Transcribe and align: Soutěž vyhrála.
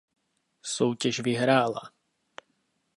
Soutěž 0.61 1.19
vyhrála. 1.19 1.91